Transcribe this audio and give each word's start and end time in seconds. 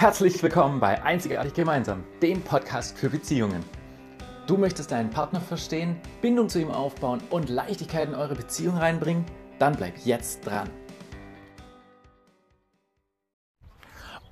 Herzlich 0.00 0.42
willkommen 0.42 0.80
bei 0.80 1.02
Einzigartig 1.02 1.52
Gemeinsam, 1.52 2.04
dem 2.22 2.40
Podcast 2.40 2.96
für 2.96 3.10
Beziehungen. 3.10 3.62
Du 4.46 4.56
möchtest 4.56 4.92
deinen 4.92 5.10
Partner 5.10 5.42
verstehen, 5.42 5.94
Bindung 6.22 6.48
zu 6.48 6.58
ihm 6.58 6.70
aufbauen 6.70 7.20
und 7.28 7.50
Leichtigkeit 7.50 8.08
in 8.08 8.14
eure 8.14 8.34
Beziehung 8.34 8.78
reinbringen? 8.78 9.26
Dann 9.58 9.76
bleib 9.76 9.98
jetzt 10.06 10.46
dran. 10.46 10.70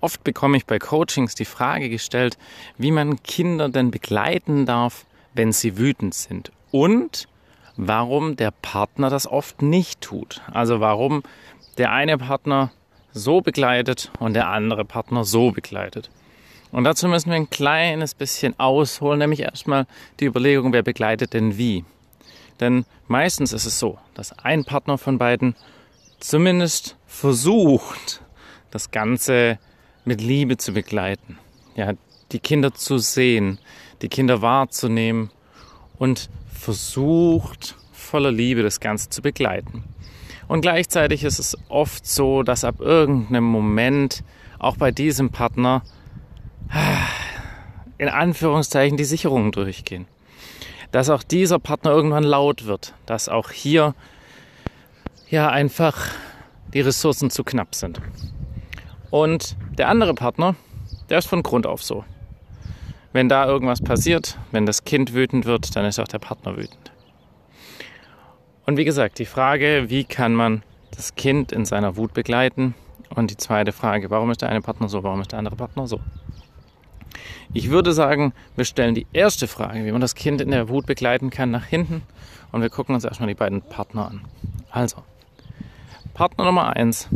Oft 0.00 0.24
bekomme 0.24 0.56
ich 0.56 0.64
bei 0.64 0.78
Coachings 0.78 1.34
die 1.34 1.45
Frage 1.45 1.91
gestellt, 1.91 2.38
wie 2.78 2.91
man 2.91 3.23
Kinder 3.23 3.69
denn 3.69 3.91
begleiten 3.91 4.64
darf, 4.64 5.05
wenn 5.34 5.52
sie 5.52 5.77
wütend 5.77 6.14
sind. 6.14 6.50
Und 6.70 7.28
warum 7.77 8.37
der 8.37 8.52
Partner 8.52 9.10
das 9.10 9.27
oft 9.27 9.60
nicht 9.60 10.00
tut. 10.00 10.41
Also 10.50 10.80
warum 10.80 11.24
der 11.77 11.92
eine 11.92 12.16
Partner 12.16 12.70
so 13.18 13.40
begleitet 13.40 14.10
und 14.18 14.34
der 14.34 14.48
andere 14.48 14.84
Partner 14.84 15.24
so 15.24 15.50
begleitet. 15.50 16.10
Und 16.70 16.84
dazu 16.84 17.09
müssen 17.09 17.30
wir 17.30 17.36
ein 17.36 17.50
kleines 17.50 18.14
bisschen 18.14 18.59
ausholen, 18.59 19.18
nämlich 19.18 19.40
erstmal 19.40 19.86
die 20.20 20.26
Überlegung, 20.26 20.72
wer 20.72 20.82
begleitet 20.82 21.32
denn 21.32 21.56
wie. 21.56 21.84
Denn 22.60 22.84
meistens 23.06 23.52
ist 23.52 23.64
es 23.64 23.78
so, 23.78 23.98
dass 24.14 24.38
ein 24.38 24.64
Partner 24.64 24.98
von 24.98 25.18
beiden 25.18 25.54
zumindest 26.20 26.96
versucht, 27.06 28.23
das 28.70 28.90
Ganze 28.90 29.59
mit 30.04 30.20
Liebe 30.20 30.56
zu 30.56 30.73
begleiten. 30.73 31.38
Ja, 31.74 31.92
die 32.32 32.40
Kinder 32.40 32.74
zu 32.74 32.98
sehen, 32.98 33.59
die 34.02 34.09
Kinder 34.09 34.42
wahrzunehmen 34.42 35.30
und 35.98 36.28
versucht 36.52 37.76
voller 37.92 38.32
Liebe 38.32 38.62
das 38.62 38.80
Ganze 38.80 39.10
zu 39.10 39.23
begleiten. 39.23 39.84
Und 40.48 40.62
gleichzeitig 40.62 41.25
ist 41.25 41.38
es 41.38 41.57
oft 41.69 42.07
so, 42.07 42.43
dass 42.43 42.65
ab 42.65 42.80
irgendeinem 42.80 43.45
Moment 43.45 44.24
auch 44.59 44.77
bei 44.77 44.90
diesem 44.90 45.30
Partner 45.30 45.82
in 47.99 48.09
Anführungszeichen 48.09 48.96
die 48.96 49.05
Sicherungen 49.05 49.52
durchgehen. 49.52 50.07
Dass 50.90 51.10
auch 51.10 51.23
dieser 51.23 51.59
Partner 51.59 51.90
irgendwann 51.90 52.24
laut 52.24 52.65
wird, 52.65 52.95
dass 53.05 53.29
auch 53.29 53.51
hier 53.51 53.95
ja 55.29 55.51
einfach 55.51 56.09
die 56.73 56.80
Ressourcen 56.80 57.30
zu 57.30 57.45
knapp 57.45 57.74
sind. 57.74 58.01
Und 59.10 59.57
der 59.77 59.88
andere 59.88 60.15
Partner, 60.15 60.55
der 61.10 61.18
ist 61.18 61.29
von 61.29 61.43
Grund 61.43 61.66
auf 61.66 61.83
so. 61.83 62.05
Wenn 63.12 63.29
da 63.29 63.46
irgendwas 63.46 63.83
passiert, 63.83 64.38
wenn 64.50 64.65
das 64.65 64.84
Kind 64.84 65.12
wütend 65.12 65.44
wird, 65.44 65.77
dann 65.77 65.84
ist 65.84 65.99
auch 65.99 66.09
der 66.09 66.19
Partner 66.19 66.56
wütend. 66.56 66.93
Und 68.69 68.77
wie 68.77 68.84
gesagt, 68.84 69.19
die 69.19 69.25
Frage, 69.25 69.87
wie 69.88 70.05
kann 70.05 70.34
man 70.34 70.62
das 70.91 71.15
Kind 71.15 71.53
in 71.53 71.65
seiner 71.65 71.97
Wut 71.97 72.12
begleiten? 72.12 72.75
Und 73.09 73.31
die 73.31 73.38
zweite 73.38 73.72
Frage, 73.72 74.11
warum 74.11 74.31
ist 74.31 74.43
der 74.43 74.50
eine 74.50 74.61
Partner 74.61 74.91
so, 74.91 75.03
warum 75.03 75.22
ist 75.22 75.33
der 75.33 75.38
andere 75.38 75.56
Partner 75.56 75.87
so? 75.87 76.00
Ich 77.55 77.71
würde 77.71 77.94
sagen, 77.94 78.34
wir 78.56 78.66
stellen 78.66 78.94
die 78.94 79.06
erste 79.15 79.49
Frage, 79.49 79.87
wie 79.87 79.91
man 79.91 80.03
das 80.03 80.15
Kind 80.15 80.43
in 80.43 80.50
der 80.50 80.69
Wut 80.69 80.84
begleiten 80.84 81.31
kann, 81.31 81.50
nach 81.50 81.65
hinten 81.65 82.03
und 82.53 82.61
wir 82.61 82.69
gucken 82.69 82.94
uns 82.94 83.06
erstmal 83.06 83.28
die 83.28 83.34
beiden 83.34 83.62
Partner 83.62 84.09
an. 84.09 84.21
Also, 84.71 85.03
Partner 86.12 86.44
Nummer 86.44 86.77
eins 86.77 87.09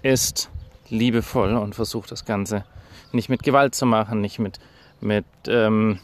ist 0.00 0.48
liebevoll 0.88 1.56
und 1.56 1.74
versucht 1.74 2.10
das 2.10 2.24
Ganze 2.24 2.64
nicht 3.12 3.28
mit 3.28 3.42
Gewalt 3.42 3.74
zu 3.74 3.84
machen, 3.84 4.22
nicht 4.22 4.38
mit, 4.38 4.60
mit 5.02 5.26
ähm, 5.46 5.98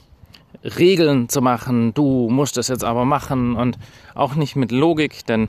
Regeln 0.65 1.29
zu 1.29 1.41
machen, 1.41 1.95
du 1.95 2.29
musst 2.31 2.57
es 2.57 2.69
jetzt 2.69 2.85
aber 2.85 3.05
machen 3.05 3.57
und 3.57 3.79
auch 4.15 4.35
nicht 4.35 4.57
mit 4.57 4.71
Logik, 4.71 5.27
denn 5.27 5.49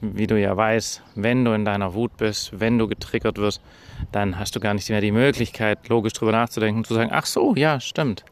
wie 0.00 0.26
du 0.26 0.38
ja 0.40 0.56
weißt, 0.56 1.02
wenn 1.14 1.44
du 1.44 1.52
in 1.52 1.64
deiner 1.64 1.94
Wut 1.94 2.16
bist, 2.16 2.58
wenn 2.58 2.78
du 2.78 2.88
getriggert 2.88 3.38
wirst, 3.38 3.60
dann 4.12 4.38
hast 4.38 4.54
du 4.54 4.60
gar 4.60 4.74
nicht 4.74 4.88
mehr 4.88 5.00
die 5.00 5.12
Möglichkeit, 5.12 5.88
logisch 5.88 6.12
drüber 6.12 6.32
nachzudenken, 6.32 6.84
zu 6.84 6.94
sagen, 6.94 7.10
ach 7.12 7.26
so, 7.26 7.54
ja, 7.54 7.80
stimmt. 7.80 8.24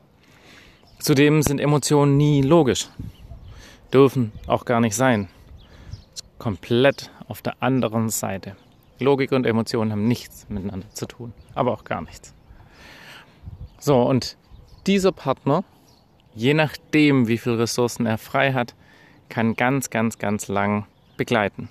Zudem 0.98 1.42
sind 1.42 1.60
Emotionen 1.60 2.16
nie 2.16 2.42
logisch, 2.42 2.88
dürfen 3.92 4.32
auch 4.46 4.64
gar 4.64 4.80
nicht 4.80 4.94
sein. 4.94 5.28
Komplett 6.38 7.10
auf 7.28 7.42
der 7.42 7.62
anderen 7.62 8.08
Seite. 8.08 8.56
Logik 9.00 9.32
und 9.32 9.46
Emotionen 9.46 9.92
haben 9.92 10.06
nichts 10.06 10.46
miteinander 10.48 10.88
zu 10.90 11.06
tun, 11.06 11.32
aber 11.54 11.72
auch 11.72 11.84
gar 11.84 12.00
nichts. 12.00 12.34
So, 13.78 14.02
und 14.02 14.36
dieser 14.86 15.12
Partner 15.12 15.64
je 16.34 16.54
nachdem, 16.54 17.28
wie 17.28 17.38
viel 17.38 17.54
Ressourcen 17.54 18.06
er 18.06 18.18
frei 18.18 18.52
hat, 18.52 18.74
kann 19.28 19.56
ganz, 19.56 19.90
ganz, 19.90 20.18
ganz 20.18 20.48
lang 20.48 20.86
begleiten. 21.16 21.68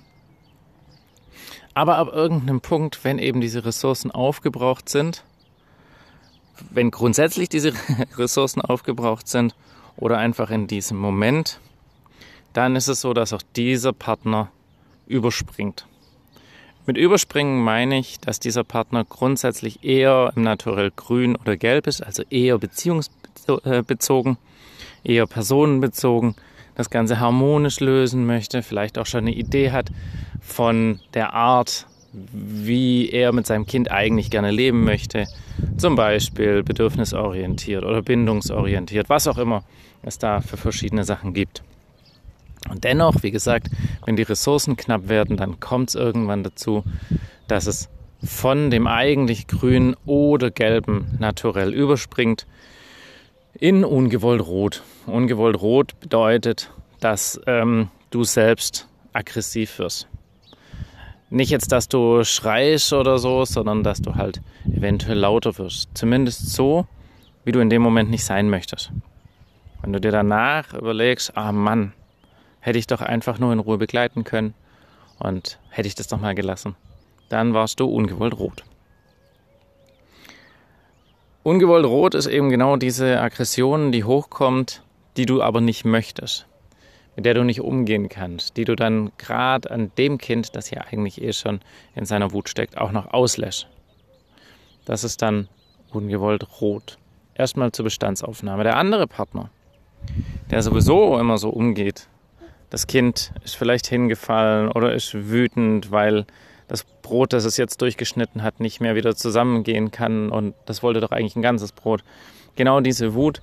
Aber 1.74 1.96
ab 1.98 2.08
irgendeinem 2.12 2.60
Punkt, 2.60 3.04
wenn 3.04 3.18
eben 3.18 3.40
diese 3.40 3.64
Ressourcen 3.64 4.10
aufgebraucht 4.10 4.88
sind, 4.88 5.24
wenn 6.70 6.90
grundsätzlich 6.90 7.48
diese 7.48 7.72
Ressourcen 8.16 8.60
aufgebraucht 8.60 9.26
sind 9.28 9.54
oder 9.96 10.18
einfach 10.18 10.50
in 10.50 10.66
diesem 10.66 10.98
Moment, 10.98 11.60
dann 12.52 12.76
ist 12.76 12.88
es 12.88 13.00
so, 13.00 13.12
dass 13.12 13.32
auch 13.32 13.42
dieser 13.56 13.92
Partner 13.92 14.50
überspringt. 15.06 15.86
Mit 16.86 16.96
überspringen 16.96 17.62
meine 17.62 17.98
ich, 17.98 18.20
dass 18.20 18.38
dieser 18.40 18.62
Partner 18.62 19.04
grundsätzlich 19.04 19.82
eher 19.82 20.32
im 20.36 20.42
Naturell 20.42 20.92
grün 20.94 21.34
oder 21.34 21.56
gelb 21.56 21.86
ist, 21.86 22.02
also 22.02 22.22
eher 22.30 22.58
beziehungsbezogen 22.58 24.36
eher 25.02 25.26
personenbezogen 25.26 26.34
das 26.74 26.90
Ganze 26.90 27.20
harmonisch 27.20 27.80
lösen 27.80 28.26
möchte, 28.26 28.62
vielleicht 28.62 28.98
auch 28.98 29.06
schon 29.06 29.20
eine 29.20 29.34
Idee 29.34 29.70
hat 29.70 29.90
von 30.40 31.00
der 31.14 31.32
Art, 31.34 31.86
wie 32.12 33.10
er 33.10 33.32
mit 33.32 33.46
seinem 33.46 33.66
Kind 33.66 33.90
eigentlich 33.90 34.30
gerne 34.30 34.50
leben 34.50 34.84
möchte. 34.84 35.26
Zum 35.76 35.96
Beispiel 35.96 36.62
bedürfnisorientiert 36.62 37.84
oder 37.84 38.02
bindungsorientiert, 38.02 39.08
was 39.08 39.26
auch 39.26 39.38
immer 39.38 39.64
es 40.02 40.18
da 40.18 40.40
für 40.40 40.56
verschiedene 40.56 41.04
Sachen 41.04 41.32
gibt. 41.32 41.62
Und 42.70 42.84
dennoch, 42.84 43.22
wie 43.22 43.30
gesagt, 43.30 43.68
wenn 44.04 44.16
die 44.16 44.22
Ressourcen 44.22 44.76
knapp 44.76 45.08
werden, 45.08 45.36
dann 45.36 45.60
kommt 45.60 45.90
es 45.90 45.94
irgendwann 45.94 46.42
dazu, 46.42 46.82
dass 47.46 47.66
es 47.66 47.88
von 48.22 48.70
dem 48.70 48.86
eigentlich 48.86 49.46
grünen 49.46 49.96
oder 50.06 50.50
gelben 50.50 51.16
naturell 51.18 51.74
überspringt 51.74 52.46
in 53.58 53.84
ungewollt 53.84 54.46
rot. 54.46 54.82
Ungewollt 55.06 55.60
rot 55.60 55.98
bedeutet, 56.00 56.70
dass 57.00 57.40
ähm, 57.46 57.88
du 58.10 58.24
selbst 58.24 58.88
aggressiv 59.12 59.78
wirst. 59.78 60.08
Nicht 61.30 61.50
jetzt, 61.50 61.72
dass 61.72 61.88
du 61.88 62.24
schreist 62.24 62.92
oder 62.92 63.18
so, 63.18 63.44
sondern 63.44 63.82
dass 63.82 64.00
du 64.00 64.14
halt 64.14 64.40
eventuell 64.66 65.18
lauter 65.18 65.56
wirst. 65.58 65.88
Zumindest 65.94 66.50
so, 66.50 66.86
wie 67.44 67.52
du 67.52 67.60
in 67.60 67.70
dem 67.70 67.82
Moment 67.82 68.10
nicht 68.10 68.24
sein 68.24 68.50
möchtest. 68.50 68.92
Wenn 69.82 69.92
du 69.92 70.00
dir 70.00 70.12
danach 70.12 70.74
überlegst, 70.74 71.36
ah 71.36 71.52
Mann, 71.52 71.92
hätte 72.60 72.78
ich 72.78 72.86
doch 72.86 73.02
einfach 73.02 73.38
nur 73.38 73.52
in 73.52 73.58
Ruhe 73.58 73.78
begleiten 73.78 74.24
können 74.24 74.54
und 75.18 75.58
hätte 75.68 75.88
ich 75.88 75.94
das 75.94 76.08
doch 76.08 76.20
mal 76.20 76.34
gelassen, 76.34 76.76
dann 77.28 77.52
warst 77.52 77.80
du 77.80 77.86
ungewollt 77.86 78.38
rot. 78.38 78.64
Ungewollt 81.44 81.84
rot 81.84 82.14
ist 82.14 82.26
eben 82.26 82.48
genau 82.48 82.78
diese 82.78 83.20
Aggression, 83.20 83.92
die 83.92 84.04
hochkommt, 84.04 84.82
die 85.18 85.26
du 85.26 85.42
aber 85.42 85.60
nicht 85.60 85.84
möchtest, 85.84 86.46
mit 87.16 87.26
der 87.26 87.34
du 87.34 87.44
nicht 87.44 87.60
umgehen 87.60 88.08
kannst, 88.08 88.56
die 88.56 88.64
du 88.64 88.74
dann 88.74 89.12
gerade 89.18 89.70
an 89.70 89.92
dem 89.98 90.16
Kind, 90.16 90.56
das 90.56 90.70
ja 90.70 90.80
eigentlich 90.90 91.20
eh 91.20 91.34
schon 91.34 91.60
in 91.94 92.06
seiner 92.06 92.32
Wut 92.32 92.48
steckt, 92.48 92.78
auch 92.78 92.92
noch 92.92 93.12
auslässt. 93.12 93.68
Das 94.86 95.04
ist 95.04 95.20
dann 95.20 95.48
ungewollt 95.92 96.62
rot. 96.62 96.96
Erstmal 97.34 97.72
zur 97.72 97.84
Bestandsaufnahme. 97.84 98.64
Der 98.64 98.78
andere 98.78 99.06
Partner, 99.06 99.50
der 100.50 100.62
sowieso 100.62 101.18
immer 101.18 101.36
so 101.36 101.50
umgeht, 101.50 102.08
das 102.70 102.86
Kind 102.86 103.32
ist 103.44 103.54
vielleicht 103.54 103.86
hingefallen 103.86 104.72
oder 104.72 104.94
ist 104.94 105.12
wütend, 105.12 105.90
weil 105.90 106.24
das 106.68 106.84
Brot, 107.02 107.32
das 107.32 107.44
es 107.44 107.56
jetzt 107.56 107.80
durchgeschnitten 107.80 108.42
hat, 108.42 108.60
nicht 108.60 108.80
mehr 108.80 108.94
wieder 108.94 109.14
zusammengehen 109.14 109.90
kann 109.90 110.30
und 110.30 110.54
das 110.66 110.82
wollte 110.82 111.00
doch 111.00 111.12
eigentlich 111.12 111.36
ein 111.36 111.42
ganzes 111.42 111.72
Brot. 111.72 112.02
Genau 112.56 112.80
diese 112.80 113.14
Wut 113.14 113.42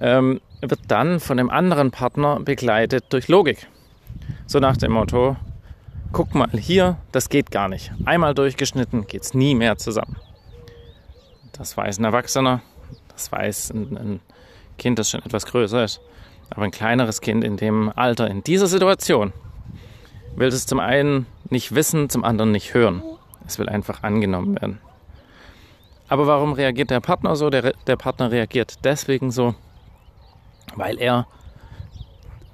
ähm, 0.00 0.40
wird 0.60 0.80
dann 0.88 1.20
von 1.20 1.36
dem 1.36 1.50
anderen 1.50 1.90
Partner 1.90 2.40
begleitet 2.40 3.06
durch 3.10 3.28
Logik. 3.28 3.66
So 4.46 4.58
nach 4.60 4.76
dem 4.76 4.92
Motto, 4.92 5.36
guck 6.12 6.34
mal 6.34 6.50
hier, 6.50 6.96
das 7.12 7.28
geht 7.28 7.50
gar 7.50 7.68
nicht. 7.68 7.92
Einmal 8.04 8.34
durchgeschnitten 8.34 9.06
geht 9.06 9.22
es 9.22 9.34
nie 9.34 9.54
mehr 9.54 9.76
zusammen. 9.76 10.16
Das 11.52 11.76
weiß 11.76 11.98
ein 11.98 12.04
Erwachsener, 12.04 12.62
das 13.08 13.30
weiß 13.30 13.70
ein, 13.70 13.96
ein 13.96 14.20
Kind, 14.78 14.98
das 14.98 15.10
schon 15.10 15.22
etwas 15.22 15.46
größer 15.46 15.84
ist. 15.84 16.00
Aber 16.50 16.64
ein 16.64 16.70
kleineres 16.70 17.20
Kind 17.20 17.44
in 17.44 17.56
dem 17.56 17.92
Alter, 17.94 18.28
in 18.28 18.42
dieser 18.42 18.66
Situation, 18.66 19.32
will 20.40 20.48
es 20.48 20.66
zum 20.66 20.80
einen 20.80 21.26
nicht 21.50 21.74
wissen, 21.74 22.08
zum 22.08 22.24
anderen 22.24 22.50
nicht 22.50 22.74
hören. 22.74 23.02
Es 23.46 23.58
will 23.58 23.68
einfach 23.68 24.02
angenommen 24.02 24.60
werden. 24.60 24.78
Aber 26.08 26.26
warum 26.26 26.54
reagiert 26.54 26.90
der 26.90 27.00
Partner 27.00 27.36
so? 27.36 27.50
Der, 27.50 27.72
der 27.86 27.96
Partner 27.96 28.32
reagiert 28.32 28.78
deswegen 28.84 29.30
so, 29.30 29.54
weil 30.74 30.98
er 30.98 31.26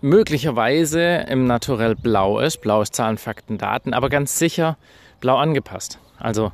möglicherweise 0.00 1.25
im 1.29 1.47
Naturell 1.47 1.94
blau 1.94 2.41
ist. 2.41 2.61
Blau 2.61 2.83
ist 2.83 2.94
Zahlen, 2.94 3.19
Fakten, 3.19 3.56
Daten, 3.56 3.94
aber 3.94 4.11
ganz 4.11 4.38
sicher 4.38 4.77
blau 5.21 5.37
angepasst. 5.37 5.99
Also 6.19 6.53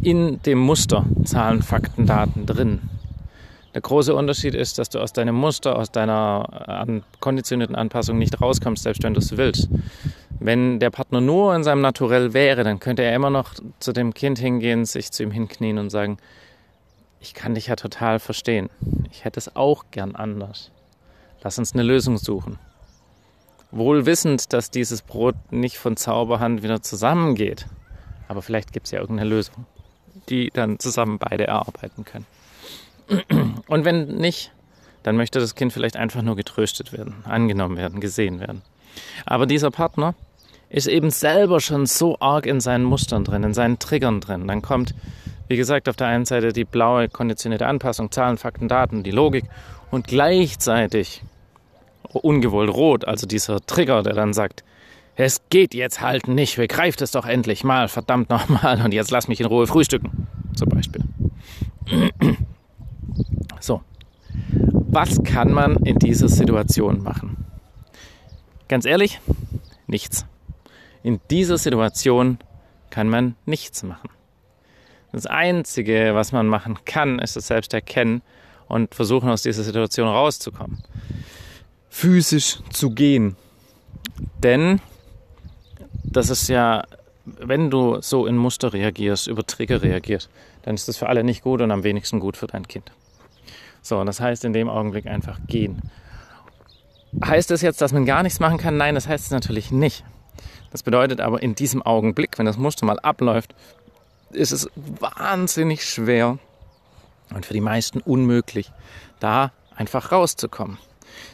in 0.00 0.40
dem 0.42 0.58
Muster 0.58 1.04
Zahlen, 1.24 1.62
Fakten, 1.62 2.06
Daten 2.06 2.46
drin. 2.46 2.88
Der 3.74 3.80
große 3.80 4.14
Unterschied 4.14 4.54
ist, 4.54 4.78
dass 4.78 4.90
du 4.90 5.00
aus 5.00 5.12
deinem 5.12 5.34
Muster, 5.34 5.76
aus 5.76 5.90
deiner 5.90 6.68
an, 6.68 7.02
konditionierten 7.20 7.74
Anpassung 7.74 8.18
nicht 8.18 8.40
rauskommst, 8.40 8.82
selbst 8.82 9.02
wenn 9.02 9.14
du 9.14 9.20
es 9.20 9.36
willst. 9.36 9.68
Wenn 10.44 10.80
der 10.80 10.90
Partner 10.90 11.20
nur 11.20 11.54
in 11.54 11.62
seinem 11.62 11.82
Naturell 11.82 12.34
wäre, 12.34 12.64
dann 12.64 12.80
könnte 12.80 13.02
er 13.02 13.14
immer 13.14 13.30
noch 13.30 13.54
zu 13.78 13.92
dem 13.92 14.12
Kind 14.12 14.40
hingehen, 14.40 14.84
sich 14.84 15.12
zu 15.12 15.22
ihm 15.22 15.30
hinknien 15.30 15.78
und 15.78 15.90
sagen, 15.90 16.18
ich 17.20 17.32
kann 17.32 17.54
dich 17.54 17.68
ja 17.68 17.76
total 17.76 18.18
verstehen. 18.18 18.68
Ich 19.12 19.24
hätte 19.24 19.38
es 19.38 19.54
auch 19.54 19.84
gern 19.92 20.16
anders. 20.16 20.72
Lass 21.42 21.58
uns 21.58 21.74
eine 21.74 21.84
Lösung 21.84 22.18
suchen. 22.18 22.58
Wohl 23.70 24.04
wissend, 24.04 24.52
dass 24.52 24.72
dieses 24.72 25.02
Brot 25.02 25.36
nicht 25.52 25.78
von 25.78 25.96
Zauberhand 25.96 26.64
wieder 26.64 26.82
zusammengeht. 26.82 27.66
Aber 28.26 28.42
vielleicht 28.42 28.72
gibt 28.72 28.86
es 28.86 28.90
ja 28.90 29.00
irgendeine 29.00 29.30
Lösung, 29.30 29.66
die 30.28 30.50
dann 30.52 30.80
zusammen 30.80 31.18
beide 31.18 31.46
erarbeiten 31.46 32.04
können. 32.04 32.26
Und 33.68 33.84
wenn 33.84 34.08
nicht, 34.16 34.50
dann 35.04 35.16
möchte 35.16 35.38
das 35.38 35.54
Kind 35.54 35.72
vielleicht 35.72 35.96
einfach 35.96 36.22
nur 36.22 36.34
getröstet 36.34 36.92
werden, 36.92 37.22
angenommen 37.24 37.76
werden, 37.76 38.00
gesehen 38.00 38.40
werden. 38.40 38.62
Aber 39.24 39.46
dieser 39.46 39.70
Partner 39.70 40.14
ist 40.72 40.86
eben 40.86 41.10
selber 41.10 41.60
schon 41.60 41.84
so 41.84 42.16
arg 42.18 42.46
in 42.46 42.60
seinen 42.60 42.84
Mustern 42.84 43.24
drin, 43.24 43.44
in 43.44 43.52
seinen 43.52 43.78
Triggern 43.78 44.20
drin. 44.20 44.48
Dann 44.48 44.62
kommt, 44.62 44.94
wie 45.46 45.56
gesagt, 45.56 45.88
auf 45.88 45.96
der 45.96 46.06
einen 46.06 46.24
Seite 46.24 46.52
die 46.54 46.64
blaue 46.64 47.08
konditionierte 47.08 47.66
Anpassung, 47.66 48.10
Zahlen, 48.10 48.38
Fakten, 48.38 48.68
Daten, 48.68 49.02
die 49.02 49.10
Logik 49.10 49.44
und 49.90 50.06
gleichzeitig 50.06 51.22
ungewollt 52.02 52.72
rot, 52.72 53.06
also 53.06 53.26
dieser 53.26 53.60
Trigger, 53.60 54.02
der 54.02 54.14
dann 54.14 54.32
sagt, 54.32 54.64
es 55.14 55.42
geht 55.50 55.74
jetzt 55.74 56.00
halt 56.00 56.26
nicht, 56.26 56.56
begreift 56.56 57.02
es 57.02 57.10
doch 57.10 57.26
endlich 57.26 57.64
mal, 57.64 57.88
verdammt 57.88 58.30
nochmal, 58.30 58.80
und 58.82 58.94
jetzt 58.94 59.10
lass 59.10 59.28
mich 59.28 59.40
in 59.40 59.46
Ruhe 59.46 59.66
frühstücken, 59.66 60.26
zum 60.54 60.70
Beispiel. 60.70 61.04
So, 63.60 63.82
was 64.72 65.22
kann 65.22 65.52
man 65.52 65.76
in 65.84 65.98
dieser 65.98 66.28
Situation 66.28 67.02
machen? 67.02 67.44
Ganz 68.68 68.86
ehrlich, 68.86 69.20
nichts. 69.86 70.24
In 71.02 71.20
dieser 71.30 71.58
Situation 71.58 72.38
kann 72.90 73.08
man 73.08 73.36
nichts 73.46 73.82
machen. 73.82 74.10
Das 75.12 75.26
Einzige, 75.26 76.14
was 76.14 76.32
man 76.32 76.46
machen 76.46 76.78
kann, 76.84 77.18
ist 77.18 77.36
es 77.36 77.46
selbst 77.46 77.74
erkennen 77.74 78.22
und 78.68 78.94
versuchen, 78.94 79.28
aus 79.28 79.42
dieser 79.42 79.62
Situation 79.62 80.08
rauszukommen. 80.08 80.82
Physisch 81.90 82.60
zu 82.70 82.90
gehen. 82.90 83.36
Denn 84.42 84.80
das 86.04 86.30
ist 86.30 86.48
ja, 86.48 86.84
wenn 87.24 87.70
du 87.70 88.00
so 88.00 88.26
in 88.26 88.36
Muster 88.36 88.72
reagierst, 88.72 89.26
über 89.26 89.44
Trigger 89.44 89.82
reagierst, 89.82 90.30
dann 90.62 90.74
ist 90.74 90.88
das 90.88 90.96
für 90.96 91.08
alle 91.08 91.24
nicht 91.24 91.42
gut 91.42 91.60
und 91.60 91.70
am 91.70 91.84
wenigsten 91.84 92.20
gut 92.20 92.36
für 92.36 92.46
dein 92.46 92.66
Kind. 92.66 92.92
So, 93.82 93.98
und 93.98 94.06
das 94.06 94.20
heißt 94.20 94.44
in 94.44 94.52
dem 94.52 94.68
Augenblick 94.68 95.06
einfach 95.06 95.38
gehen. 95.46 95.82
Heißt 97.22 97.50
das 97.50 97.60
jetzt, 97.60 97.82
dass 97.82 97.92
man 97.92 98.06
gar 98.06 98.22
nichts 98.22 98.40
machen 98.40 98.56
kann? 98.56 98.76
Nein, 98.76 98.94
das 98.94 99.08
heißt 99.08 99.26
es 99.26 99.30
natürlich 99.30 99.70
nicht. 99.70 100.04
Das 100.70 100.82
bedeutet 100.82 101.20
aber 101.20 101.42
in 101.42 101.54
diesem 101.54 101.82
Augenblick, 101.82 102.38
wenn 102.38 102.46
das 102.46 102.56
Muster 102.56 102.86
mal 102.86 102.98
abläuft, 103.00 103.54
ist 104.30 104.52
es 104.52 104.68
wahnsinnig 104.74 105.84
schwer 105.84 106.38
und 107.34 107.46
für 107.46 107.54
die 107.54 107.60
meisten 107.60 108.00
unmöglich, 108.00 108.70
da 109.20 109.52
einfach 109.74 110.12
rauszukommen. 110.12 110.78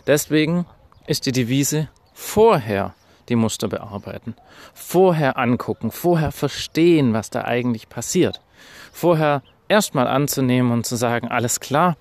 Deswegen 0.06 0.66
ist 1.06 1.26
die 1.26 1.32
Devise 1.32 1.88
vorher 2.12 2.94
die 3.28 3.36
Muster 3.36 3.68
bearbeiten, 3.68 4.34
vorher 4.74 5.38
angucken, 5.38 5.90
vorher 5.90 6.32
verstehen, 6.32 7.12
was 7.12 7.30
da 7.30 7.44
eigentlich 7.44 7.88
passiert, 7.88 8.40
vorher 8.92 9.42
erstmal 9.68 10.06
anzunehmen 10.06 10.72
und 10.72 10.86
zu 10.86 10.96
sagen, 10.96 11.28
alles 11.28 11.60
klar, 11.60 11.96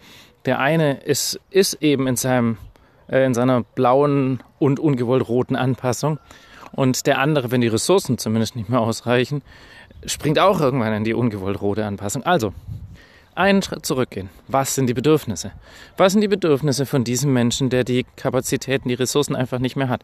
der 0.45 0.59
eine 0.59 1.01
ist, 1.01 1.39
ist 1.50 1.75
eben 1.81 2.07
in, 2.07 2.15
seinem, 2.15 2.57
äh, 3.09 3.25
in 3.25 3.33
seiner 3.33 3.63
blauen 3.63 4.41
und 4.59 4.79
ungewollt 4.79 5.27
roten 5.27 5.55
Anpassung. 5.55 6.19
Und 6.77 7.07
der 7.07 7.18
andere, 7.18 7.50
wenn 7.50 7.62
die 7.62 7.68
Ressourcen 7.69 8.19
zumindest 8.19 8.56
nicht 8.56 8.69
mehr 8.69 8.79
ausreichen, 8.79 9.41
springt 10.06 10.38
auch 10.38 10.62
irgendwann 10.62 10.94
in 10.94 11.03
die 11.03 11.15
ungewollt 11.15 11.59
rote 11.59 11.83
Anpassung. 11.83 12.21
Also, 12.21 12.53
einen 13.33 13.63
Schritt 13.63 13.83
zurückgehen. 13.83 14.29
Was 14.47 14.75
sind 14.75 14.85
die 14.85 14.94
Bedürfnisse? 14.94 15.53
Was 15.97 16.12
sind 16.12 16.21
die 16.21 16.27
Bedürfnisse 16.27 16.85
von 16.85 17.03
diesem 17.03 17.33
Menschen, 17.33 17.71
der 17.71 17.83
die 17.83 18.06
Kapazitäten, 18.15 18.89
die 18.89 18.94
Ressourcen 18.94 19.35
einfach 19.35 19.57
nicht 19.57 19.75
mehr 19.75 19.89
hat? 19.89 20.03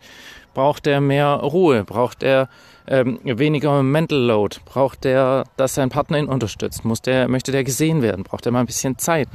Braucht 0.56 0.88
er 0.88 1.00
mehr 1.00 1.28
Ruhe? 1.28 1.84
Braucht 1.84 2.24
er 2.24 2.50
ähm, 2.88 3.20
weniger 3.24 3.84
Mental 3.84 4.18
Load? 4.18 4.58
Braucht 4.66 5.06
er, 5.06 5.44
dass 5.58 5.76
sein 5.76 5.90
Partner 5.90 6.18
ihn 6.18 6.26
unterstützt? 6.26 6.86
Muss 6.86 7.04
der, 7.04 7.28
möchte 7.28 7.52
der 7.52 7.64
gesehen 7.64 8.02
werden? 8.02 8.24
Braucht 8.24 8.48
er 8.48 8.52
mal 8.52 8.62
ein 8.62 8.66
bisschen 8.66 8.98
Zeit? 8.98 9.30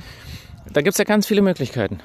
Da 0.73 0.81
gibt 0.81 0.95
es 0.95 0.99
ja 0.99 1.05
ganz 1.05 1.29
viele 1.29 1.43
Möglichkeiten. 1.43 2.01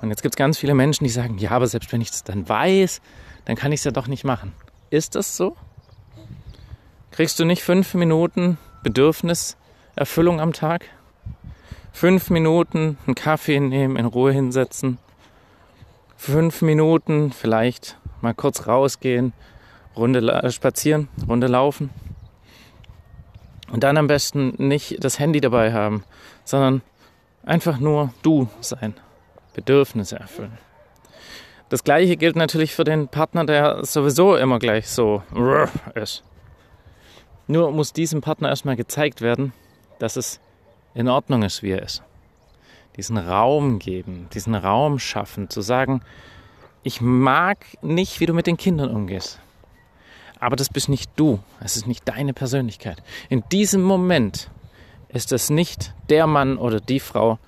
Und 0.00 0.08
jetzt 0.08 0.22
gibt 0.22 0.34
es 0.34 0.38
ganz 0.38 0.56
viele 0.56 0.72
Menschen, 0.72 1.04
die 1.04 1.10
sagen, 1.10 1.36
ja, 1.36 1.50
aber 1.50 1.66
selbst 1.66 1.92
wenn 1.92 2.00
ich 2.00 2.10
das 2.10 2.24
dann 2.24 2.48
weiß, 2.48 3.02
dann 3.48 3.56
kann 3.56 3.72
ich 3.72 3.80
es 3.80 3.84
ja 3.84 3.90
doch 3.90 4.06
nicht 4.06 4.22
machen. 4.22 4.52
Ist 4.90 5.16
das 5.16 5.36
so? 5.36 5.56
Kriegst 7.10 7.40
du 7.40 7.44
nicht 7.44 7.64
fünf 7.64 7.94
Minuten 7.94 8.58
Bedürfniserfüllung 8.84 10.40
am 10.40 10.52
Tag? 10.52 10.84
Fünf 11.90 12.30
Minuten 12.30 12.96
einen 13.06 13.16
Kaffee 13.16 13.58
nehmen, 13.58 13.96
in 13.96 14.06
Ruhe 14.06 14.30
hinsetzen. 14.30 14.98
Fünf 16.16 16.62
Minuten 16.62 17.32
vielleicht 17.32 17.98
mal 18.20 18.34
kurz 18.34 18.68
rausgehen, 18.68 19.32
Runde 19.96 20.52
spazieren, 20.52 21.08
Runde 21.26 21.48
laufen. 21.48 21.90
Und 23.72 23.82
dann 23.82 23.96
am 23.96 24.06
besten 24.06 24.54
nicht 24.58 25.02
das 25.02 25.18
Handy 25.18 25.40
dabei 25.40 25.72
haben, 25.72 26.04
sondern 26.44 26.82
Einfach 27.48 27.78
nur 27.78 28.12
du 28.20 28.46
sein, 28.60 28.92
Bedürfnisse 29.54 30.18
erfüllen. 30.18 30.58
Das 31.68 31.84
gleiche 31.84 32.16
gilt 32.16 32.36
natürlich 32.36 32.74
für 32.74 32.84
den 32.84 33.08
Partner, 33.08 33.44
der 33.44 33.84
sowieso 33.84 34.36
immer 34.36 34.58
gleich 34.58 34.88
so 34.88 35.22
ist. 35.94 36.24
Nur 37.46 37.70
muss 37.72 37.92
diesem 37.92 38.20
Partner 38.20 38.48
erstmal 38.48 38.76
gezeigt 38.76 39.20
werden, 39.20 39.52
dass 39.98 40.16
es 40.16 40.40
in 40.94 41.08
Ordnung 41.08 41.42
ist, 41.42 41.62
wie 41.62 41.70
er 41.70 41.82
ist. 41.82 42.02
Diesen 42.96 43.18
Raum 43.18 43.78
geben, 43.78 44.28
diesen 44.32 44.54
Raum 44.54 44.98
schaffen, 44.98 45.50
zu 45.50 45.60
sagen, 45.60 46.02
ich 46.82 47.00
mag 47.00 47.58
nicht, 47.82 48.20
wie 48.20 48.26
du 48.26 48.32
mit 48.32 48.46
den 48.46 48.56
Kindern 48.56 48.90
umgehst. 48.90 49.38
Aber 50.40 50.56
das 50.56 50.68
bist 50.68 50.88
nicht 50.88 51.10
du, 51.16 51.40
es 51.60 51.76
ist 51.76 51.86
nicht 51.86 52.08
deine 52.08 52.32
Persönlichkeit. 52.32 53.02
In 53.28 53.44
diesem 53.52 53.82
Moment 53.82 54.50
ist 55.08 55.32
es 55.32 55.50
nicht 55.50 55.94
der 56.08 56.26
Mann 56.26 56.56
oder 56.56 56.80
die 56.80 57.00
Frau, 57.00 57.38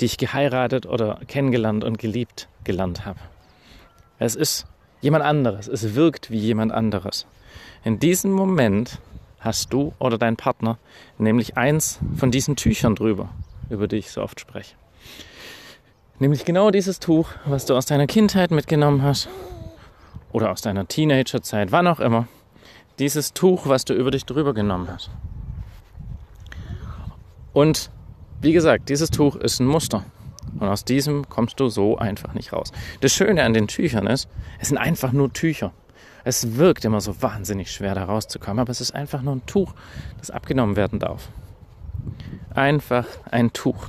die 0.00 0.06
ich 0.06 0.16
geheiratet 0.16 0.86
oder 0.86 1.20
kennengelernt 1.26 1.84
und 1.84 1.98
geliebt 1.98 2.48
gelernt 2.64 3.04
habe. 3.04 3.20
Es 4.20 4.36
ist 4.36 4.66
jemand 5.00 5.24
anderes. 5.24 5.66
Es 5.66 5.94
wirkt 5.94 6.30
wie 6.30 6.38
jemand 6.38 6.72
anderes. 6.72 7.26
In 7.84 7.98
diesem 7.98 8.30
Moment 8.30 9.00
hast 9.40 9.72
du 9.72 9.94
oder 9.98 10.18
dein 10.18 10.36
Partner 10.36 10.78
nämlich 11.16 11.56
eins 11.56 11.98
von 12.14 12.30
diesen 12.30 12.54
Tüchern 12.54 12.94
drüber, 12.94 13.30
über 13.70 13.88
die 13.88 13.96
ich 13.96 14.10
so 14.10 14.22
oft 14.22 14.38
spreche. 14.38 14.76
Nämlich 16.18 16.44
genau 16.44 16.70
dieses 16.70 17.00
Tuch, 17.00 17.30
was 17.46 17.64
du 17.64 17.74
aus 17.74 17.86
deiner 17.86 18.06
Kindheit 18.06 18.50
mitgenommen 18.50 19.02
hast 19.02 19.30
oder 20.32 20.50
aus 20.50 20.60
deiner 20.60 20.86
Teenagerzeit, 20.86 21.72
wann 21.72 21.86
auch 21.86 22.00
immer. 22.00 22.28
Dieses 22.98 23.32
Tuch, 23.32 23.66
was 23.66 23.86
du 23.86 23.94
über 23.94 24.10
dich 24.10 24.26
drüber 24.26 24.52
genommen 24.52 24.88
hast. 24.92 25.10
Und 27.54 27.90
wie 28.42 28.52
gesagt, 28.52 28.90
dieses 28.90 29.08
Tuch 29.08 29.34
ist 29.36 29.60
ein 29.60 29.66
Muster. 29.66 30.04
Und 30.58 30.68
aus 30.68 30.84
diesem 30.84 31.28
kommst 31.28 31.60
du 31.60 31.68
so 31.68 31.98
einfach 31.98 32.34
nicht 32.34 32.52
raus. 32.52 32.72
Das 33.00 33.12
Schöne 33.12 33.44
an 33.44 33.54
den 33.54 33.68
Tüchern 33.68 34.06
ist, 34.06 34.28
es 34.58 34.68
sind 34.68 34.78
einfach 34.78 35.12
nur 35.12 35.32
Tücher. 35.32 35.72
Es 36.24 36.56
wirkt 36.56 36.84
immer 36.84 37.00
so 37.00 37.22
wahnsinnig 37.22 37.70
schwer, 37.70 37.94
da 37.94 38.04
rauszukommen, 38.04 38.58
aber 38.58 38.70
es 38.70 38.80
ist 38.80 38.94
einfach 38.94 39.22
nur 39.22 39.36
ein 39.36 39.46
Tuch, 39.46 39.72
das 40.18 40.30
abgenommen 40.30 40.76
werden 40.76 40.98
darf. 40.98 41.28
Einfach 42.54 43.06
ein 43.30 43.52
Tuch. 43.52 43.88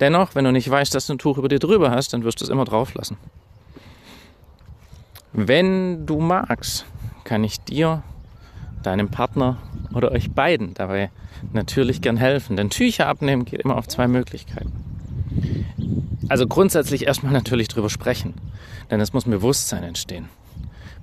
Dennoch, 0.00 0.34
wenn 0.34 0.44
du 0.44 0.52
nicht 0.52 0.70
weißt, 0.70 0.94
dass 0.94 1.06
du 1.06 1.14
ein 1.14 1.18
Tuch 1.18 1.38
über 1.38 1.48
dir 1.48 1.58
drüber 1.58 1.90
hast, 1.90 2.12
dann 2.12 2.22
wirst 2.22 2.40
du 2.40 2.44
es 2.44 2.50
immer 2.50 2.64
drauf 2.64 2.94
lassen. 2.94 3.16
Wenn 5.32 6.06
du 6.06 6.20
magst, 6.20 6.86
kann 7.24 7.42
ich 7.42 7.60
dir 7.60 8.02
deinem 8.82 9.10
Partner 9.10 9.58
oder 9.94 10.12
euch 10.12 10.30
beiden 10.30 10.74
dabei 10.74 11.10
natürlich 11.52 12.00
gern 12.00 12.16
helfen. 12.16 12.56
Denn 12.56 12.70
Tücher 12.70 13.08
abnehmen 13.08 13.44
geht 13.44 13.60
immer 13.60 13.76
auf 13.76 13.88
zwei 13.88 14.06
Möglichkeiten. 14.06 14.85
Also 16.28 16.46
grundsätzlich 16.46 17.06
erstmal 17.06 17.32
natürlich 17.40 17.68
drüber 17.68 17.90
sprechen, 17.90 18.34
denn 18.90 19.00
es 19.00 19.12
muss 19.12 19.26
ein 19.26 19.30
Bewusstsein 19.30 19.82
entstehen. 19.82 20.28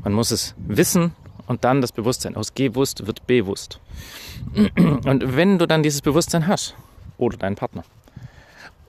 Man 0.03 0.13
muss 0.13 0.31
es 0.31 0.55
wissen 0.57 1.13
und 1.47 1.63
dann 1.63 1.81
das 1.81 1.91
Bewusstsein. 1.91 2.35
Aus 2.35 2.53
gewusst 2.53 3.07
wird 3.07 3.25
bewusst. 3.27 3.79
Und 5.05 5.37
wenn 5.37 5.57
du 5.57 5.65
dann 5.65 5.83
dieses 5.83 6.01
Bewusstsein 6.01 6.47
hast, 6.47 6.75
oder 7.17 7.37
dein 7.37 7.55
Partner, 7.55 7.83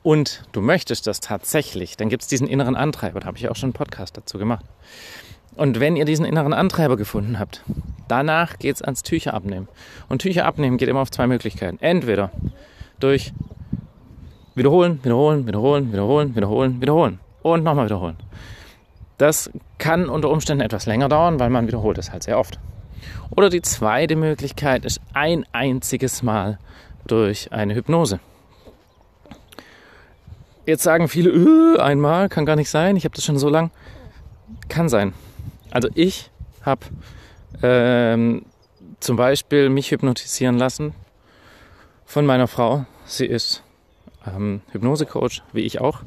und 0.02 0.42
du 0.52 0.60
möchtest 0.60 1.06
das 1.06 1.20
tatsächlich, 1.20 1.96
dann 1.96 2.08
gibt 2.08 2.22
es 2.22 2.28
diesen 2.28 2.46
inneren 2.46 2.76
Antreiber. 2.76 3.20
Da 3.20 3.26
habe 3.26 3.38
ich 3.38 3.48
auch 3.48 3.56
schon 3.56 3.68
einen 3.68 3.74
Podcast 3.74 4.16
dazu 4.16 4.38
gemacht. 4.38 4.64
Und 5.54 5.80
wenn 5.80 5.96
ihr 5.96 6.04
diesen 6.04 6.26
inneren 6.26 6.52
Antreiber 6.52 6.96
gefunden 6.96 7.38
habt, 7.38 7.62
Danach 8.08 8.58
geht 8.58 8.76
es 8.76 8.82
ans 8.82 9.02
Tücher 9.02 9.34
abnehmen. 9.34 9.68
Und 10.08 10.20
Tücher 10.20 10.44
abnehmen 10.44 10.76
geht 10.76 10.88
immer 10.88 11.00
auf 11.00 11.10
zwei 11.10 11.26
Möglichkeiten. 11.26 11.78
Entweder 11.80 12.30
durch 13.00 13.32
wiederholen, 14.54 15.00
wiederholen, 15.02 15.46
wiederholen, 15.46 15.92
wiederholen, 15.92 16.34
wiederholen, 16.34 16.80
wiederholen 16.80 17.20
und 17.42 17.64
nochmal 17.64 17.86
wiederholen. 17.86 18.16
Das 19.18 19.50
kann 19.78 20.08
unter 20.08 20.30
Umständen 20.30 20.62
etwas 20.62 20.86
länger 20.86 21.08
dauern, 21.08 21.38
weil 21.38 21.50
man 21.50 21.66
wiederholt 21.66 21.98
es 21.98 22.10
halt 22.10 22.22
sehr 22.22 22.38
oft. 22.38 22.58
Oder 23.30 23.50
die 23.50 23.62
zweite 23.62 24.16
Möglichkeit 24.16 24.84
ist 24.84 25.00
ein 25.12 25.44
einziges 25.52 26.22
Mal 26.22 26.58
durch 27.06 27.52
eine 27.52 27.74
Hypnose. 27.74 28.20
Jetzt 30.66 30.82
sagen 30.82 31.08
viele, 31.08 31.30
öh, 31.30 31.78
einmal 31.78 32.28
kann 32.28 32.46
gar 32.46 32.56
nicht 32.56 32.70
sein, 32.70 32.96
ich 32.96 33.04
habe 33.04 33.14
das 33.14 33.24
schon 33.24 33.38
so 33.38 33.48
lang. 33.48 33.70
Kann 34.68 34.88
sein. 34.88 35.12
Also 35.70 35.88
ich 35.94 36.30
habe 36.62 36.86
ähm, 37.62 38.46
zum 39.00 39.16
Beispiel 39.16 39.68
mich 39.68 39.90
hypnotisieren 39.90 40.56
lassen 40.56 40.94
von 42.06 42.24
meiner 42.24 42.48
Frau. 42.48 42.86
Sie 43.04 43.26
ist 43.26 43.62
ähm, 44.26 44.60
Hypnosecoach, 44.72 45.42
wie 45.52 45.62
ich 45.62 45.80
auch. 45.80 46.02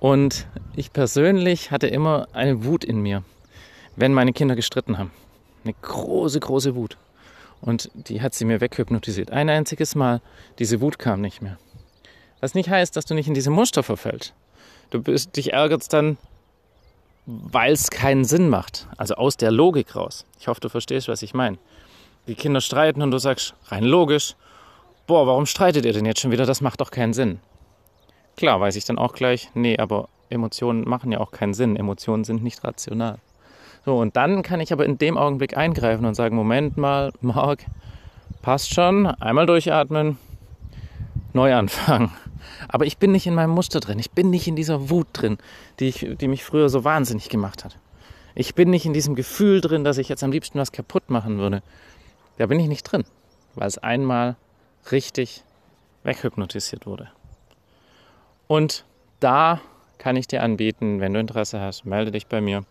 Und 0.00 0.46
ich 0.74 0.92
persönlich 0.92 1.70
hatte 1.70 1.86
immer 1.86 2.26
eine 2.32 2.64
Wut 2.64 2.84
in 2.84 3.00
mir, 3.00 3.22
wenn 3.96 4.12
meine 4.12 4.32
Kinder 4.32 4.56
gestritten 4.56 4.98
haben. 4.98 5.12
Eine 5.64 5.74
große, 5.80 6.40
große 6.40 6.74
Wut. 6.74 6.96
Und 7.60 7.90
die 7.94 8.20
hat 8.20 8.34
sie 8.34 8.44
mir 8.44 8.60
weghypnotisiert. 8.60 9.30
Ein 9.30 9.48
einziges 9.48 9.94
Mal, 9.94 10.20
diese 10.58 10.80
Wut 10.80 10.98
kam 10.98 11.20
nicht 11.20 11.40
mehr. 11.40 11.58
Was 12.40 12.54
nicht 12.54 12.68
heißt, 12.68 12.96
dass 12.96 13.04
du 13.04 13.14
nicht 13.14 13.28
in 13.28 13.34
diese 13.34 13.50
Muster 13.50 13.84
verfällst. 13.84 14.34
Du 14.90 15.00
bist, 15.00 15.36
dich 15.36 15.52
ärgerst 15.52 15.92
dann, 15.92 16.18
weil 17.24 17.72
es 17.72 17.90
keinen 17.90 18.24
Sinn 18.24 18.48
macht. 18.48 18.88
Also 18.96 19.14
aus 19.14 19.36
der 19.36 19.52
Logik 19.52 19.94
raus. 19.94 20.26
Ich 20.40 20.48
hoffe, 20.48 20.60
du 20.60 20.68
verstehst, 20.68 21.06
was 21.06 21.22
ich 21.22 21.34
meine. 21.34 21.58
Die 22.26 22.34
Kinder 22.34 22.60
streiten 22.60 23.00
und 23.00 23.12
du 23.12 23.18
sagst, 23.18 23.54
rein 23.66 23.84
logisch, 23.84 24.34
boah, 25.12 25.26
warum 25.26 25.44
streitet 25.44 25.84
ihr 25.84 25.92
denn 25.92 26.06
jetzt 26.06 26.20
schon 26.20 26.30
wieder? 26.30 26.46
Das 26.46 26.62
macht 26.62 26.80
doch 26.80 26.90
keinen 26.90 27.12
Sinn. 27.12 27.38
Klar, 28.34 28.62
weiß 28.62 28.76
ich 28.76 28.86
dann 28.86 28.96
auch 28.96 29.12
gleich, 29.12 29.50
nee, 29.52 29.76
aber 29.76 30.08
Emotionen 30.30 30.88
machen 30.88 31.12
ja 31.12 31.20
auch 31.20 31.32
keinen 31.32 31.52
Sinn. 31.52 31.76
Emotionen 31.76 32.24
sind 32.24 32.42
nicht 32.42 32.64
rational. 32.64 33.18
So, 33.84 33.98
und 33.98 34.16
dann 34.16 34.42
kann 34.42 34.60
ich 34.60 34.72
aber 34.72 34.86
in 34.86 34.96
dem 34.96 35.18
Augenblick 35.18 35.54
eingreifen 35.54 36.06
und 36.06 36.14
sagen, 36.14 36.34
Moment 36.34 36.78
mal, 36.78 37.12
Marc, 37.20 37.66
passt 38.40 38.72
schon, 38.72 39.04
einmal 39.04 39.44
durchatmen, 39.44 40.16
neu 41.34 41.54
anfangen. 41.54 42.10
Aber 42.68 42.86
ich 42.86 42.96
bin 42.96 43.12
nicht 43.12 43.26
in 43.26 43.34
meinem 43.34 43.50
Muster 43.50 43.80
drin. 43.80 43.98
Ich 43.98 44.12
bin 44.12 44.30
nicht 44.30 44.48
in 44.48 44.56
dieser 44.56 44.88
Wut 44.88 45.08
drin, 45.12 45.36
die, 45.78 45.88
ich, 45.88 46.06
die 46.18 46.26
mich 46.26 46.42
früher 46.42 46.70
so 46.70 46.84
wahnsinnig 46.84 47.28
gemacht 47.28 47.66
hat. 47.66 47.76
Ich 48.34 48.54
bin 48.54 48.70
nicht 48.70 48.86
in 48.86 48.94
diesem 48.94 49.14
Gefühl 49.14 49.60
drin, 49.60 49.84
dass 49.84 49.98
ich 49.98 50.08
jetzt 50.08 50.24
am 50.24 50.32
liebsten 50.32 50.58
was 50.58 50.72
kaputt 50.72 51.10
machen 51.10 51.36
würde. 51.36 51.62
Da 52.38 52.46
bin 52.46 52.58
ich 52.58 52.68
nicht 52.68 52.84
drin, 52.84 53.04
weil 53.56 53.68
es 53.68 53.76
einmal 53.76 54.36
richtig 54.90 55.44
weghypnotisiert 56.02 56.86
wurde. 56.86 57.10
Und 58.48 58.84
da 59.20 59.60
kann 59.98 60.16
ich 60.16 60.26
dir 60.26 60.42
anbieten, 60.42 61.00
wenn 61.00 61.14
du 61.14 61.20
Interesse 61.20 61.60
hast, 61.60 61.84
melde 61.84 62.10
dich 62.10 62.26
bei 62.26 62.40
mir. 62.40 62.64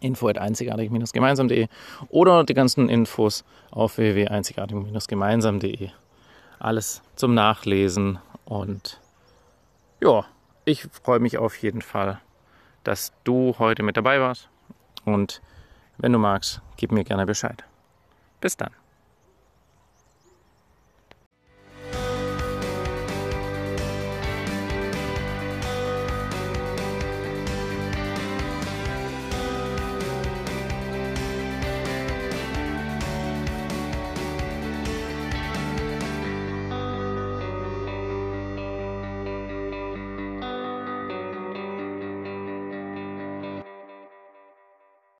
Info 0.00 0.28
at 0.28 0.38
einzigartig-gemeinsam.de 0.38 1.68
oder 2.08 2.44
die 2.44 2.54
ganzen 2.54 2.88
Infos 2.88 3.44
auf 3.70 3.96
www.einzigartig-gemeinsam.de. 3.96 5.90
Alles 6.58 7.02
zum 7.14 7.34
Nachlesen 7.34 8.18
und 8.44 9.00
ja, 10.00 10.24
ich 10.64 10.86
freue 11.02 11.20
mich 11.20 11.38
auf 11.38 11.56
jeden 11.62 11.82
Fall, 11.82 12.20
dass 12.82 13.12
du 13.24 13.54
heute 13.58 13.82
mit 13.82 13.96
dabei 13.96 14.20
warst. 14.20 14.48
Und 15.04 15.40
wenn 15.98 16.12
du 16.12 16.18
magst, 16.18 16.60
gib 16.76 16.92
mir 16.92 17.04
gerne 17.04 17.26
Bescheid. 17.26 17.64
Bis 18.40 18.56
dann. 18.56 18.83